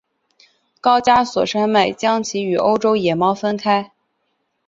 [0.81, 3.91] 高加索山脉将其与欧洲野猫分开。